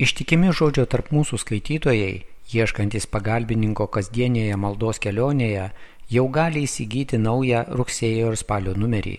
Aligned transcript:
Ištikimi 0.00 0.48
žodžio 0.56 0.86
tarp 0.88 1.10
mūsų 1.12 1.36
skaitytojai, 1.42 2.22
ieškantis 2.56 3.04
pagalbininko 3.12 3.84
kasdienėje 3.92 4.56
maldos 4.56 4.96
kelionėje, 5.04 5.66
jau 6.08 6.22
gali 6.32 6.62
įsigyti 6.64 7.18
naują 7.20 7.66
rugsėjo 7.68 8.30
ir 8.32 8.38
spalio 8.40 8.72
numerį. 8.80 9.18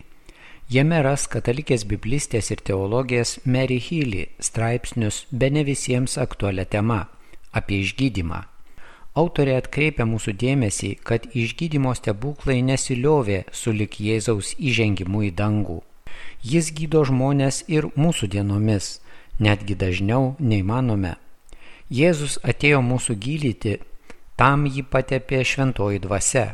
Jame 0.74 1.04
ras 1.06 1.28
katalikės 1.30 1.86
biblistės 1.86 2.50
ir 2.56 2.64
teologės 2.66 3.36
Mary 3.46 3.78
Healy 3.78 4.24
straipsnius 4.42 5.28
be 5.30 5.52
ne 5.54 5.62
visiems 5.68 6.18
aktualią 6.18 6.66
temą- 6.66 7.06
apie 7.60 7.84
išgydymą. 7.86 8.42
Autorė 9.14 9.58
atkreipia 9.62 10.10
mūsų 10.10 10.34
dėmesį, 10.34 10.92
kad 11.04 11.28
išgydymo 11.36 11.94
stebuklai 11.94 12.64
nesiliovė 12.64 13.44
sulik 13.52 14.00
Jėzaus 14.00 14.56
įžengimu 14.58 15.30
į 15.30 15.32
dangų. 15.36 15.82
Jis 16.42 16.72
gydo 16.72 17.06
žmonės 17.06 17.64
ir 17.68 17.92
mūsų 17.94 18.28
dienomis, 18.34 19.01
netgi 19.42 19.76
dažniau 19.76 20.36
nei 20.40 20.62
manome. 20.64 21.16
Jėzus 21.92 22.38
atėjo 22.48 22.80
mūsų 22.86 23.18
gydyti, 23.26 23.74
tam 24.40 24.64
jį 24.70 24.86
patepė 24.94 25.42
šventoji 25.44 26.00
dvasia. 26.06 26.46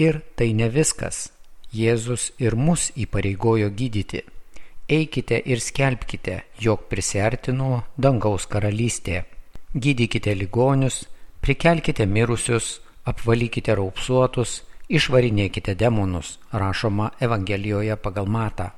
Ir 0.00 0.22
tai 0.36 0.52
ne 0.56 0.70
viskas. 0.72 1.28
Jėzus 1.70 2.30
ir 2.40 2.56
mus 2.56 2.88
įpareigojo 2.96 3.68
gydyti. 3.76 4.22
Eikite 4.90 5.36
ir 5.46 5.60
skelbkite, 5.62 6.40
jog 6.58 6.88
prisertino 6.90 7.84
dangaus 7.94 8.48
karalystė. 8.50 9.22
Gydykite 9.74 10.34
ligonius, 10.34 11.04
prikelkite 11.44 12.06
mirusius, 12.06 12.80
apvalykite 13.06 13.76
raupsuotus, 13.78 14.64
išvarinėkite 14.90 15.76
demonus, 15.78 16.38
rašoma 16.50 17.12
Evangelijoje 17.20 18.00
pagal 18.02 18.26
matą. 18.26 18.72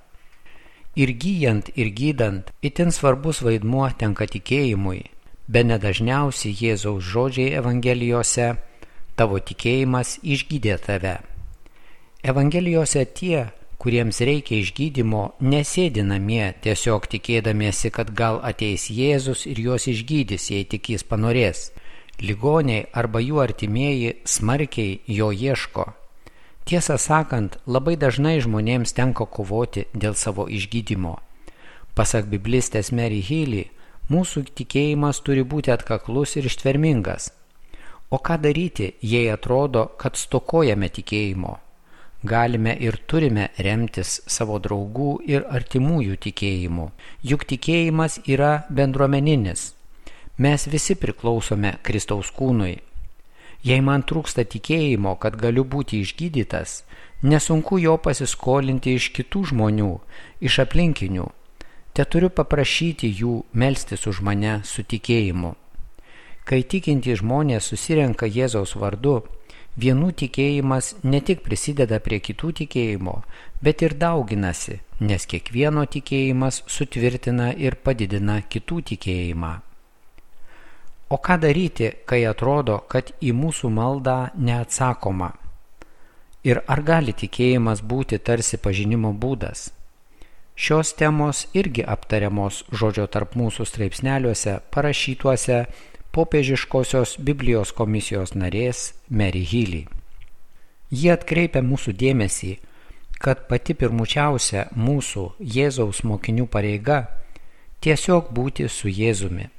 Ir 0.94 1.08
gyjant 1.16 1.70
ir 1.76 1.88
gydant, 1.96 2.50
itin 2.62 2.92
svarbus 2.92 3.40
vaidmuo 3.40 3.86
tenka 3.96 4.26
tikėjimui, 4.28 5.00
be 5.48 5.62
nedažniausiai 5.64 6.52
Jėzaus 6.52 7.06
žodžiai 7.12 7.54
Evangelijose- 7.60 8.48
tavo 9.16 9.38
tikėjimas 9.40 10.18
išgydė 10.22 10.76
tave. 10.86 11.16
Evangelijose 12.22 13.06
tie, 13.18 13.46
kuriems 13.78 14.20
reikia 14.20 14.60
išgydymo, 14.60 15.32
nesėdi 15.40 16.04
namie 16.04 16.54
tiesiog 16.60 17.08
tikėdamiesi, 17.08 17.90
kad 17.90 18.14
gal 18.14 18.40
ateis 18.44 18.90
Jėzus 18.90 19.46
ir 19.46 19.56
juos 19.64 19.88
išgydys, 19.88 20.50
jei 20.50 20.64
tik 20.64 20.90
jis 20.90 21.02
panorės 21.02 21.70
ligoniai 22.20 22.86
arba 22.92 23.20
jų 23.20 23.40
artimieji 23.42 24.14
smarkiai 24.24 25.00
jo 25.06 25.32
ieško. 25.32 26.01
Tiesą 26.64 26.96
sakant, 26.98 27.58
labai 27.66 27.96
dažnai 27.98 28.38
žmonėms 28.44 28.94
tenka 28.96 29.26
kovoti 29.26 29.86
dėl 29.94 30.14
savo 30.14 30.46
išgydymo. 30.48 31.16
Pasak 31.98 32.28
biblistės 32.32 32.92
Mary 32.92 33.20
Healy, 33.20 33.66
mūsų 34.12 34.44
tikėjimas 34.60 35.20
turi 35.26 35.42
būti 35.42 35.74
atkaklus 35.74 36.36
ir 36.38 36.48
ištvermingas. 36.48 37.32
O 38.10 38.18
ką 38.18 38.38
daryti, 38.44 38.94
jei 39.00 39.28
atrodo, 39.32 39.88
kad 39.98 40.16
stokojame 40.20 40.88
tikėjimo? 40.88 41.58
Galime 42.22 42.76
ir 42.78 43.00
turime 43.10 43.50
remtis 43.58 44.20
savo 44.30 44.60
draugų 44.62 45.12
ir 45.26 45.46
artimųjų 45.50 46.18
tikėjimu, 46.28 46.90
juk 47.26 47.46
tikėjimas 47.50 48.20
yra 48.30 48.52
bendruomeninis, 48.70 49.72
Mes 50.38 50.64
visi 50.66 50.94
priklausome 50.96 51.74
Kristaus 51.84 52.30
kūnui. 52.32 52.78
Jei 53.62 53.80
man 53.80 54.02
trūksta 54.02 54.42
tikėjimo, 54.42 55.14
kad 55.22 55.36
galiu 55.38 55.62
būti 55.62 56.00
išgydytas, 56.02 56.82
nesunku 57.22 57.78
jo 57.78 57.94
pasiskolinti 58.02 58.96
iš 58.98 59.12
kitų 59.14 59.44
žmonių, 59.52 59.92
iš 60.42 60.58
aplinkinių. 60.64 61.28
Te 61.94 62.06
turiu 62.08 62.32
paprašyti 62.32 63.10
jų 63.20 63.42
melstis 63.52 64.08
už 64.10 64.22
mane 64.26 64.60
su 64.64 64.82
tikėjimu. 64.82 65.54
Kai 66.42 66.62
tikinti 66.66 67.14
žmonės 67.14 67.68
susirenka 67.70 68.26
Jėzaus 68.26 68.74
vardu, 68.74 69.20
vienų 69.78 70.10
tikėjimas 70.24 70.96
ne 71.04 71.20
tik 71.22 71.44
prisideda 71.46 72.00
prie 72.02 72.18
kitų 72.18 72.50
tikėjimo, 72.62 73.20
bet 73.62 73.84
ir 73.86 73.94
dauginasi, 73.94 74.80
nes 75.00 75.28
kiekvieno 75.30 75.86
tikėjimas 75.86 76.64
sutvirtina 76.66 77.52
ir 77.54 77.78
padidina 77.78 78.40
kitų 78.42 78.82
tikėjimą. 78.90 79.60
O 81.12 81.18
ką 81.18 81.34
daryti, 81.40 81.90
kai 82.08 82.22
atrodo, 82.24 82.78
kad 82.88 83.10
į 83.20 83.34
mūsų 83.36 83.68
maldą 83.68 84.30
neatsakoma? 84.46 85.28
Ir 86.48 86.62
ar 86.72 86.80
gali 86.88 87.12
tikėjimas 87.12 87.82
būti 87.90 88.16
tarsi 88.28 88.56
pažinimo 88.56 89.10
būdas? 89.24 89.66
Šios 90.56 90.94
temos 90.96 91.42
irgi 91.52 91.84
aptariamos 91.96 92.62
žodžio 92.72 93.06
tarp 93.12 93.36
mūsų 93.36 93.68
straipsneliuose 93.68 94.56
parašytuose 94.72 95.60
popiežiškosios 96.16 97.18
Biblijos 97.20 97.76
komisijos 97.76 98.32
narės 98.32 98.88
Mary 99.10 99.44
Healy. 99.52 99.84
Jie 100.88 101.12
atkreipia 101.12 101.60
mūsų 101.60 101.92
dėmesį, 101.92 102.58
kad 103.20 103.48
pati 103.52 103.76
pirmučiausia 103.76 104.70
mūsų 104.72 105.30
Jėzaus 105.60 106.06
mokinių 106.08 106.48
pareiga 106.48 107.02
tiesiog 107.84 108.32
būti 108.32 108.72
su 108.72 108.88
Jėzumi 108.88 109.52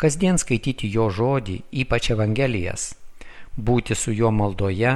kasdien 0.00 0.38
skaityti 0.40 0.88
jo 0.94 1.10
žodį, 1.12 1.60
ypač 1.82 2.10
Evangelijas, 2.14 2.94
būti 3.56 3.96
su 3.96 4.14
juo 4.16 4.30
maldoje, 4.32 4.94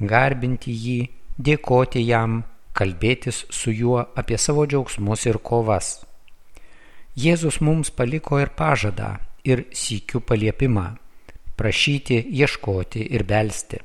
garbinti 0.00 0.72
jį, 0.72 1.00
dėkoti 1.36 2.04
jam, 2.06 2.42
kalbėtis 2.72 3.44
su 3.52 3.74
juo 3.74 4.06
apie 4.16 4.38
savo 4.38 4.64
džiaugsmus 4.66 5.26
ir 5.28 5.38
kovas. 5.44 5.98
Jėzus 7.20 7.60
mums 7.60 7.90
paliko 7.90 8.38
ir 8.40 8.52
pažadą, 8.56 9.18
ir 9.44 9.66
sykių 9.72 10.22
paliepimą- 10.24 10.86
prašyti, 11.58 12.22
ieškoti 12.40 13.04
ir 13.10 13.24
belsti. 13.24 13.80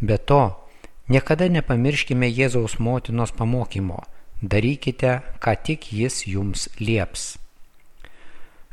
Be 0.00 0.18
to, 0.18 0.42
niekada 1.08 1.48
nepamirškime 1.48 2.28
Jėzaus 2.28 2.78
motinos 2.78 3.32
pamokymo- 3.32 4.04
darykite, 4.52 5.22
ką 5.40 5.56
tik 5.62 5.92
jis 5.92 6.26
jums 6.26 6.68
lieps. 6.80 7.43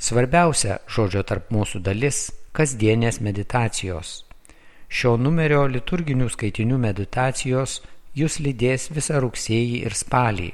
Svarbiausia 0.02 0.80
žodžio 0.90 1.22
tarp 1.30 1.52
mūsų 1.54 1.84
dalis- 1.86 2.32
kasdienės 2.58 3.20
meditacijos. 3.22 4.24
Šio 4.90 5.14
numerio 5.18 5.68
liturginių 5.70 6.30
skaitinių 6.34 6.78
meditacijos 6.78 7.82
jūs 8.18 8.40
lydės 8.42 8.90
visą 8.90 9.22
rugsėjį 9.22 9.86
ir 9.86 9.94
spalį, 9.94 10.50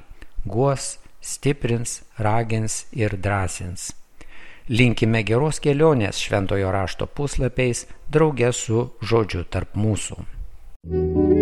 guos, 0.46 0.98
stiprins, 1.22 2.02
ragins 2.20 2.86
ir 2.92 3.18
drąsins. 3.18 3.94
Linkime 4.70 5.24
geros 5.24 5.62
kelionės 5.64 6.20
šventojo 6.20 6.72
rašto 6.72 7.08
puslapiais 7.08 7.86
draugė 8.12 8.52
su 8.54 8.92
žodžiu 9.02 9.46
tarp 9.50 9.74
mūsų. 9.76 10.26
thank 10.90 11.32
you 11.32 11.37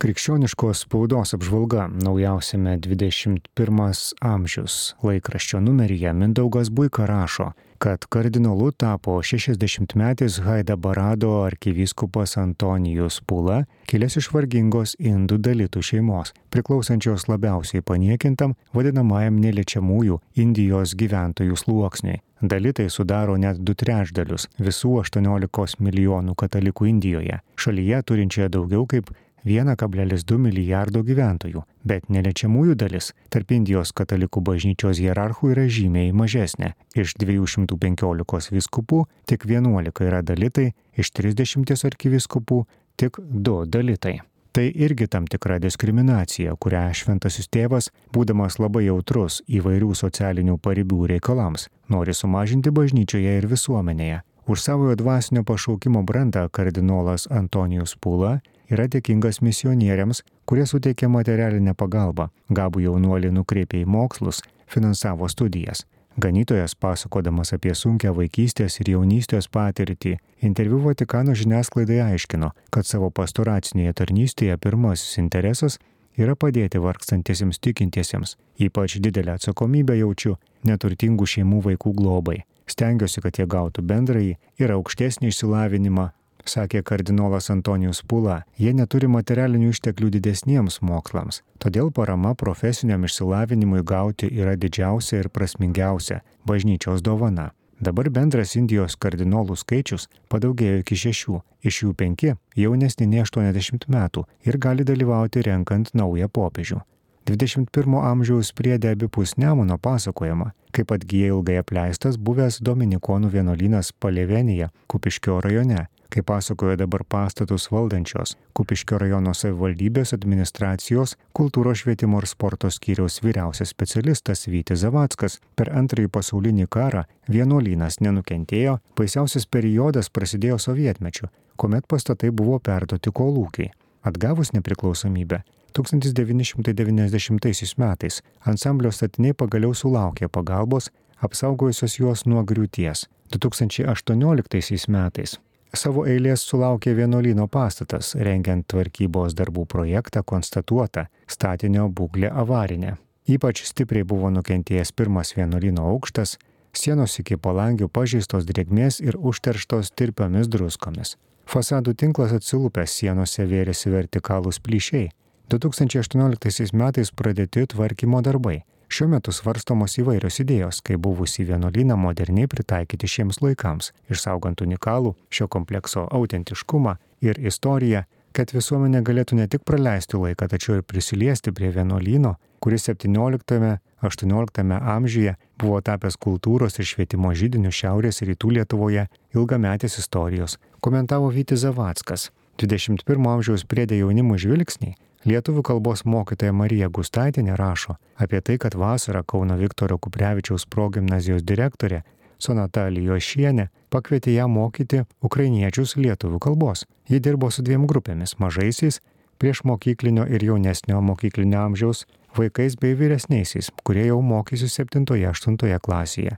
Krikščioniškos 0.00 0.86
spaudos 0.86 1.34
apžvalga 1.36 1.82
naujausiame 1.92 2.78
21 2.80 4.14
amžius 4.24 4.76
laikraščio 5.04 5.60
numeryje 5.60 6.14
Mindaugas 6.16 6.70
Buika 6.72 7.04
rašo, 7.04 7.50
kad 7.84 8.06
kardinolu 8.08 8.70
tapo 8.72 9.18
60-metis 9.20 10.40
Haida 10.46 10.76
Barado 10.76 11.34
arkivyskupas 11.42 12.38
Antonijus 12.40 13.20
Pula, 13.20 13.58
kilęs 13.92 14.16
iš 14.22 14.30
vargingos 14.32 14.96
indų 14.96 15.36
dalytų 15.44 15.84
šeimos, 15.90 16.32
priklausančios 16.48 17.28
labiausiai 17.28 17.84
paniekintam 17.84 18.56
vadinamajam 18.72 19.36
neliečiamųjų 19.44 20.16
Indijos 20.40 20.96
gyventojų 20.96 21.60
sluoksniui. 21.60 22.22
Dalitai 22.40 22.86
sudaro 22.88 23.34
net 23.36 23.58
du 23.60 23.74
trečdalius 23.76 24.46
visų 24.56 25.02
18 25.02 25.76
milijonų 25.84 26.32
katalikų 26.40 26.88
Indijoje, 26.88 27.42
šalyje 27.60 27.98
turinčioje 28.08 28.48
daugiau 28.48 28.86
kaip 28.88 29.12
1,2 29.44 30.38
milijardo 30.38 31.02
gyventojų, 31.06 31.64
bet 31.84 32.08
neliečiamųjų 32.12 32.76
dalis 32.78 33.12
tarp 33.32 33.52
Indijos 33.56 33.92
katalikų 33.96 34.42
bažnyčios 34.44 35.00
hierarchų 35.00 35.52
yra 35.54 35.66
žymiai 35.68 36.12
mažesnė. 36.12 36.74
Iš 36.94 37.16
215 37.20 38.50
viskupų 38.54 39.04
tik 39.26 39.46
11 39.48 40.04
yra 40.06 40.22
dalitai, 40.22 40.72
iš 40.96 41.12
30 41.16 41.86
arkiviskupų 41.90 42.64
tik 43.00 43.20
2 43.20 43.64
dalitai. 43.66 44.20
Tai 44.52 44.64
irgi 44.74 45.06
tam 45.06 45.28
tikra 45.30 45.60
diskriminacija, 45.62 46.56
kurią 46.58 46.88
šventasis 46.98 47.46
tėvas, 47.54 47.92
būdamas 48.10 48.58
labai 48.58 48.88
jautrus 48.88 49.44
įvairių 49.46 49.94
socialinių 49.94 50.56
paribių 50.58 51.06
reikalams, 51.12 51.68
nori 51.86 52.14
sumažinti 52.18 52.72
bažnyčioje 52.74 53.36
ir 53.38 53.46
visuomenėje. 53.46 54.24
Už 54.50 54.64
savojo 54.64 54.96
dvasinio 54.98 55.44
pašaukimo 55.46 56.02
brandą 56.02 56.48
kardinolas 56.50 57.28
Antonijus 57.30 57.94
Pula 57.94 58.40
yra 58.70 58.86
dėkingas 58.90 59.42
misionieriams, 59.44 60.22
kurie 60.46 60.66
suteikė 60.66 61.10
materialinę 61.10 61.74
pagalbą, 61.74 62.30
gabų 62.48 62.86
jaunuolį 62.86 63.32
nukreipė 63.38 63.82
į 63.84 63.88
mokslus, 63.90 64.42
finansavo 64.70 65.28
studijas. 65.28 65.84
Ganytojas 66.20 66.74
pasakodamas 66.74 67.52
apie 67.54 67.70
sunkę 67.74 68.10
vaikystės 68.14 68.80
ir 68.82 68.90
jaunystės 68.92 69.46
patirtį, 69.48 70.16
interviu 70.42 70.80
Vatikano 70.82 71.36
žiniasklaidai 71.38 72.00
aiškino, 72.10 72.50
kad 72.74 72.86
savo 72.86 73.10
pastoracinėje 73.14 73.94
tarnystėje 74.02 74.58
pirmasis 74.58 75.20
interesas 75.22 75.78
yra 76.18 76.34
padėti 76.34 76.82
vargstantiesiems 76.82 77.62
tikintiesiems. 77.62 78.36
Ypač 78.58 78.98
didelę 79.00 79.38
atsakomybę 79.38 79.96
jaučiu 80.00 80.36
neturtingų 80.66 81.28
šeimų 81.34 81.62
vaikų 81.70 81.94
globai. 82.02 82.40
Stengiuosi, 82.70 83.22
kad 83.22 83.38
jie 83.38 83.46
gautų 83.50 83.82
bendrąjį 83.86 84.34
ir 84.62 84.74
aukštesnį 84.76 85.30
išsilavinimą, 85.30 86.10
sakė 86.48 86.82
kardinolas 86.82 87.50
Antonijus 87.50 88.02
Pula. 88.06 88.42
Jie 88.58 88.72
neturi 88.76 89.08
materialinių 89.10 89.70
išteklių 89.74 90.10
didesniems 90.16 90.80
mokslams, 90.80 91.42
todėl 91.58 91.90
parama 91.92 92.34
profesiniam 92.34 93.04
išsilavinimui 93.04 93.84
gauti 93.84 94.30
yra 94.30 94.56
didžiausia 94.56 95.22
ir 95.22 95.28
prasmingiausia 95.28 96.20
bažnyčios 96.46 97.02
dovana. 97.02 97.50
Dabar 97.80 98.10
bendras 98.12 98.52
Indijos 98.60 98.98
kardinolų 99.00 99.54
skaičius 99.56 100.10
padaugėjo 100.28 100.82
iki 100.82 100.98
šešių, 101.00 101.38
iš 101.64 101.82
jų 101.82 101.94
penki 101.96 102.34
jaunesni 102.60 103.06
nei 103.08 103.24
80 103.24 103.88
metų 103.88 104.26
ir 104.44 104.58
gali 104.60 104.84
dalyvauti 104.84 105.46
renkant 105.46 105.94
naują 105.96 106.28
popiežių. 106.28 106.82
21 107.30 107.96
amžiaus 108.02 108.50
priedė 108.56 108.92
abipus 108.92 109.36
Nemuno 109.38 109.78
pasakojama, 109.78 110.50
kaip 110.76 110.92
atgyja 110.92 111.30
ilgai 111.32 111.56
apleistas 111.60 112.18
buvęs 112.18 112.60
Dominikonų 112.64 113.30
vienuolynas 113.32 113.92
Palevenija, 113.92 114.70
Kupiškio 114.90 115.38
rajone, 115.44 115.86
kaip 116.10 116.26
pasakojo 116.26 116.76
dabar 116.76 117.04
pastatus 117.08 117.68
valdančios 117.72 118.36
Kupiškio 118.56 118.98
rajono 118.98 119.32
savivaldybės 119.36 120.14
administracijos 120.16 121.16
kultūros 121.36 121.82
švietimo 121.82 122.20
ir 122.20 122.28
sporto 122.28 122.70
skyriaus 122.70 123.20
vyriausias 123.24 123.72
specialistas 123.74 124.46
Vytis 124.50 124.82
Zavackas, 124.84 125.38
per 125.56 125.72
antrąjį 125.76 126.10
pasaulinį 126.12 126.66
karą 126.70 127.04
vienuolynas 127.30 128.00
nenukentėjo, 128.04 128.78
baisiausias 128.98 129.46
periodas 129.46 130.10
prasidėjo 130.10 130.58
sovietmečiu, 130.58 131.30
kuomet 131.56 131.86
pastatai 131.88 132.30
buvo 132.30 132.58
perduoti 132.58 133.12
kolūkiai. 133.14 133.72
Atgavus 134.04 134.54
nepriklausomybę, 134.56 135.42
1990 135.76 137.76
metais 137.78 138.22
ansamblio 138.46 138.90
statiniai 138.90 139.36
pagaliau 139.36 139.74
sulaukė 139.74 140.28
pagalbos, 140.32 140.90
apsaugojusios 141.20 141.98
juos 142.00 142.26
nuo 142.26 142.42
griūties. 142.44 143.06
2018 143.36 144.88
metais 144.88 145.38
savo 145.76 146.04
eilės 146.08 146.42
sulaukė 146.48 146.94
vienuolyno 146.98 147.46
pastatas, 147.48 148.14
rengiant 148.14 148.66
tvarkybos 148.70 149.36
darbų 149.38 149.66
projektą 149.70 150.22
konstatuota 150.26 151.06
statinio 151.30 151.88
būklė 151.88 152.30
avarinė. 152.42 152.96
Ypač 153.30 153.62
stipriai 153.68 154.04
buvo 154.04 154.30
nukentėjęs 154.34 154.92
pirmas 154.96 155.34
vienuolyno 155.36 155.84
aukštas, 155.92 156.36
sienos 156.72 157.18
iki 157.22 157.36
palangių 157.36 157.88
pažeistos 157.88 158.46
drėgmės 158.48 159.00
ir 159.04 159.18
užterštos 159.18 159.92
tirpiomis 159.94 160.48
druskomis. 160.50 161.16
Fasadų 161.50 161.94
tinklas 161.98 162.32
atsilupęs 162.34 162.92
sienose 163.00 163.46
vėrėsi 163.46 163.90
vertikalūs 163.90 164.60
plyšiai. 164.62 165.10
2018 165.50 166.74
metais 166.78 167.10
pradėti 167.10 167.66
tvarkymo 167.72 168.20
darbai. 168.22 168.60
Šiuo 169.00 169.08
metu 169.08 169.32
svarstomos 169.32 169.94
įvairios 169.96 170.42
idėjos, 170.42 170.82
kaip 170.84 171.00
buvusį 171.06 171.46
vienuolyną 171.48 171.94
moderniai 171.96 172.50
pritaikyti 172.52 173.08
šiems 173.08 173.38
laikams, 173.40 173.94
išsaugant 174.12 174.60
unikalų 174.60 175.14
šio 175.32 175.46
komplekso 175.48 176.02
autentiškumą 176.18 176.92
ir 177.24 177.40
istoriją, 177.40 178.04
kad 178.36 178.52
visuomenė 178.52 179.00
galėtų 179.00 179.40
ne 179.40 179.48
tik 179.48 179.64
praleisti 179.64 180.20
laiką, 180.20 180.50
tačiau 180.52 180.76
ir 180.76 180.84
prisiliesti 180.84 181.48
prie 181.48 181.72
vienuolyno, 181.72 182.34
kuris 182.60 182.90
17-18 182.90 184.76
amžiuje 184.76 185.36
buvo 185.56 185.80
tapęs 185.80 186.20
kultūros 186.20 186.76
ir 186.76 186.92
švietimo 186.92 187.32
žydiniu 187.32 187.72
Šiaurės 187.72 188.20
rytų 188.20 188.52
Lietuvoje 188.58 189.08
ilgametės 189.32 189.96
istorijos, 190.04 190.60
komentavo 190.84 191.32
Vytis 191.32 191.64
Zavackas. 191.64 192.28
21 192.60 193.32
amžiaus 193.32 193.64
priedė 193.64 194.04
jaunimo 194.04 194.36
žvilgsniai 194.36 194.98
Lietuvių 195.24 195.60
kalbos 195.60 196.06
mokytoja 196.08 196.52
Marija 196.56 196.86
Gustaitinė 196.88 197.52
rašo 197.60 197.98
apie 198.16 198.38
tai, 198.40 198.54
kad 198.56 198.72
vasarą 198.72 199.20
Kauno 199.28 199.58
Viktoro 199.60 199.98
Kuprevičiaus 200.00 200.64
progymnazijos 200.64 201.44
direktorė 201.44 202.00
Sonata 202.40 202.86
Lijošienė 202.88 203.66
pakvietė 203.92 204.32
ją 204.38 204.46
mokyti 204.48 205.02
ukrainiečius 205.20 205.92
lietuvių 206.00 206.40
kalbos. 206.40 206.86
Ji 207.08 207.20
dirbo 207.20 207.50
su 207.50 207.60
dviem 207.62 207.84
grupėmis- 207.84 208.38
mažaisiais, 208.42 209.00
prieš 209.38 209.60
mokyklinio 209.64 210.24
ir 210.24 210.40
jaunesnio 210.40 211.02
mokyklinio 211.02 211.60
amžiaus 211.66 212.06
vaikais 212.36 212.80
bei 212.80 212.94
vyresniaisiais, 212.94 213.70
kurie 213.84 214.06
jau 214.06 214.22
mokysi 214.22 214.68
7-8 214.68 215.78
klasėje. 215.78 216.36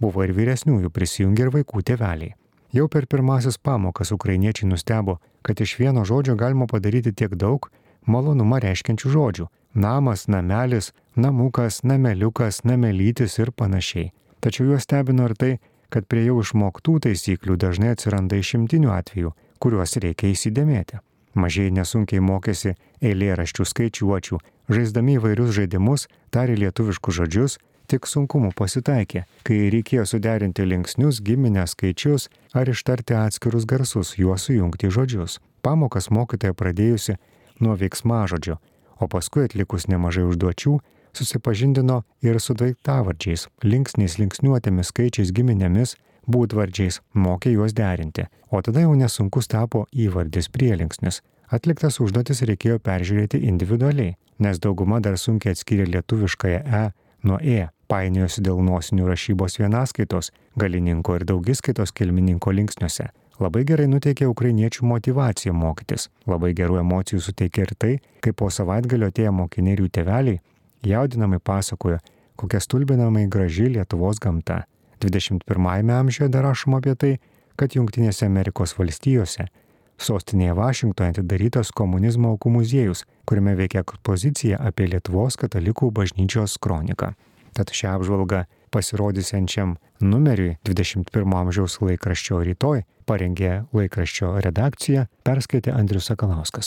Buvo 0.00 0.24
ir 0.24 0.32
vyresniųjų 0.32 0.90
prisijungę 0.90 1.42
ir 1.46 1.50
vaikų 1.50 1.82
tėveliai. 1.82 2.34
Jau 2.72 2.88
per 2.88 3.06
pirmasis 3.06 3.56
pamokas 3.56 4.10
ukrainiečiai 4.10 4.68
nustebo, 4.68 5.20
kad 5.42 5.60
iš 5.60 5.78
vieno 5.78 6.04
žodžio 6.04 6.34
galima 6.36 6.66
padaryti 6.66 7.12
tiek 7.12 7.30
daug, 7.36 7.70
malonumą 8.06 8.60
reiškiančių 8.64 9.10
žodžių- 9.16 9.46
namas, 9.86 10.26
namelis, 10.28 10.92
namukas, 11.16 11.82
nameliukas, 11.82 12.64
namelytis 12.64 13.38
ir 13.38 13.52
panašiai. 13.52 14.12
Tačiau 14.40 14.66
juos 14.70 14.82
stebino 14.82 15.24
ir 15.28 15.34
tai, 15.34 15.58
kad 15.90 16.06
prie 16.06 16.24
jau 16.26 16.40
išmoktų 16.42 17.00
taisyklių 17.06 17.56
dažnai 17.56 17.94
atsiranda 17.94 18.36
išimtinių 18.36 18.90
atvejų, 19.00 19.32
kuriuos 19.60 19.96
reikia 20.02 20.32
įsidėmėti. 20.34 21.00
Mažiai 21.34 21.70
nesunkiai 21.70 22.20
mokėsi 22.20 22.74
eilėraščių 23.04 23.64
skaičiuočių, 23.70 24.38
žaisdami 24.72 25.18
įvairius 25.18 25.50
žaidimus, 25.58 26.08
tarė 26.32 26.56
lietuviškus 26.56 27.18
žodžius, 27.20 27.58
tik 27.86 28.08
sunkumų 28.08 28.52
pasitaikė, 28.56 29.24
kai 29.46 29.58
reikėjo 29.70 30.06
suderinti 30.08 30.64
linksnius, 30.66 31.20
giminę 31.22 31.66
skaičius 31.70 32.28
ar 32.56 32.70
ištarti 32.72 33.14
atskirus 33.14 33.66
garsus, 33.68 34.16
juos 34.18 34.48
sujungti 34.48 34.90
žodžius. 34.90 35.38
Pamokas 35.62 36.10
mokytoja 36.10 36.54
pradėjusi 36.56 37.18
nuo 37.60 37.76
veiksmažodžio, 37.80 38.58
o 39.00 39.08
paskui 39.08 39.46
atlikus 39.46 39.88
nemažai 39.92 40.24
užduočių, 40.30 40.78
susipažindino 41.16 42.02
ir 42.24 42.40
su 42.40 42.54
daiktavardžiais, 42.54 43.46
linksniais, 43.64 44.18
linksniuotėmis, 44.20 44.92
skaičiais, 44.92 45.32
giminėmis, 45.36 45.96
būdvardžiais, 46.30 47.00
mokė 47.14 47.54
juos 47.54 47.74
derinti, 47.76 48.26
o 48.50 48.60
tada 48.62 48.84
jau 48.84 48.94
nesunkus 48.98 49.48
tapo 49.48 49.86
įvardis 49.92 50.50
prielinksnis. 50.52 51.22
Atliktas 51.46 52.00
užduotis 52.02 52.42
reikėjo 52.48 52.80
peržiūrėti 52.82 53.44
individualiai, 53.46 54.16
nes 54.42 54.58
dauguma 54.58 54.98
dar 55.00 55.18
sunkiai 55.18 55.54
atskyrė 55.54 55.86
lietuviškąją 55.92 56.62
E 56.66 56.86
nuo 57.26 57.38
E, 57.42 57.68
painiojosi 57.90 58.42
dėl 58.42 58.60
nosinių 58.66 59.06
rašybos 59.10 59.60
vienaskaitos, 59.60 60.32
galininko 60.58 61.16
ir 61.18 61.26
daugiskaitos 61.28 61.94
kilmininko 61.94 62.52
linksniuose. 62.54 63.08
Labai 63.42 63.66
gerai 63.68 63.86
nuteikė 63.92 64.28
ukrainiečių 64.30 64.86
motivacija 64.88 65.52
mokytis. 65.52 66.08
Labai 66.26 66.54
gerų 66.56 66.80
emocijų 66.80 67.20
suteikė 67.26 67.66
ir 67.66 67.74
tai, 67.76 67.92
kai 68.24 68.32
po 68.32 68.48
savaitgalio 68.50 69.10
atėję 69.12 69.32
mokiniai 69.36 69.76
ir 69.76 69.84
jų 69.84 69.90
tėveliai 69.98 70.40
jaudinamai 70.86 71.38
pasakojo, 71.44 71.98
kokia 72.40 72.62
stulbinamai 72.64 73.26
graži 73.28 73.68
Lietuvos 73.74 74.22
gamta. 74.22 74.64
21-ame 75.04 75.92
amžiuje 75.92 76.30
dar 76.32 76.48
rašoma 76.48 76.80
apie 76.80 76.96
tai, 76.96 77.12
kad 77.60 77.76
Junktinėse 77.76 78.24
Amerikos 78.24 78.72
valstijose 78.78 79.50
sostinėje 79.98 80.54
Vašingtoje 80.56 81.14
atidarytas 81.14 81.72
komunizmo 81.76 82.34
aukų 82.34 82.52
muziejus, 82.58 83.04
kuriame 83.28 83.56
veikia 83.58 83.82
ekspozicija 83.84 84.60
apie 84.68 84.88
Lietuvos 84.92 85.38
katalikų 85.40 85.90
bažnyčios 85.94 86.58
kroniką. 86.62 87.12
Tad 87.56 87.72
šią 87.72 87.96
apžvalgą 87.96 88.44
pasirodysiančiam 88.76 89.76
numeriui 90.04 90.58
21 90.68 91.40
amžiaus 91.40 91.80
laikraščio 91.80 92.42
rytoj 92.50 92.84
parengė 93.06 93.52
laikraščio 93.76 94.34
redakcija, 94.44 95.06
perskaitė 95.26 95.74
Andrius 95.76 96.10
Sakalauskas. 96.10 96.64